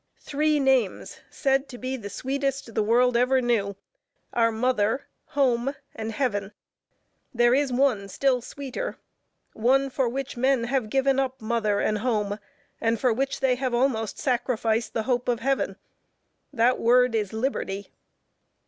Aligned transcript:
Three 0.19 0.59
names, 0.59 1.19
said 1.29 1.69
to 1.69 1.77
be 1.77 1.95
the 1.95 2.09
sweetest 2.09 2.73
the 2.73 2.81
world 2.81 3.15
ever 3.15 3.39
knew, 3.39 3.75
are 4.33 4.51
mother, 4.51 5.05
home, 5.25 5.75
and 5.95 6.11
heaven. 6.11 6.53
There 7.35 7.53
is 7.53 7.71
one 7.71 8.07
still 8.07 8.41
sweeter 8.41 8.97
one 9.53 9.91
for 9.91 10.09
which 10.09 10.35
men 10.35 10.63
have 10.63 10.89
given 10.89 11.19
up 11.19 11.39
mother 11.39 11.79
and 11.79 11.99
home, 11.99 12.39
and 12.81 12.99
for 12.99 13.13
which 13.13 13.41
they 13.41 13.53
have 13.57 13.75
almost 13.75 14.17
sacrificed 14.17 14.95
the 14.95 15.03
hope 15.03 15.27
of 15.27 15.39
heaven; 15.41 15.75
that 16.51 16.79
word 16.79 17.13
is 17.13 17.31
LIBERTY. 17.31 17.91